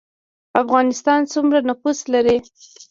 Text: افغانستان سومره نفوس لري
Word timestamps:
افغانستان 0.61 1.21
سومره 1.33 1.59
نفوس 1.69 1.99
لري 2.13 2.37